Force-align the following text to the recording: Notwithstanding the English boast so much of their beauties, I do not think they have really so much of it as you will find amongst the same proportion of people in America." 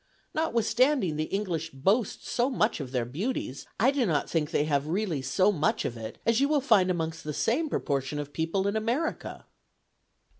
Notwithstanding 0.33 1.15
the 1.17 1.25
English 1.25 1.69
boast 1.69 2.25
so 2.25 2.49
much 2.49 2.79
of 2.79 2.91
their 2.91 3.05
beauties, 3.05 3.67
I 3.79 3.91
do 3.91 4.03
not 4.07 4.27
think 4.27 4.49
they 4.49 4.63
have 4.63 4.87
really 4.87 5.21
so 5.21 5.51
much 5.51 5.85
of 5.85 5.95
it 5.95 6.17
as 6.25 6.41
you 6.41 6.47
will 6.49 6.59
find 6.59 6.89
amongst 6.89 7.23
the 7.23 7.35
same 7.35 7.69
proportion 7.69 8.17
of 8.17 8.33
people 8.33 8.67
in 8.67 8.75
America." 8.75 9.45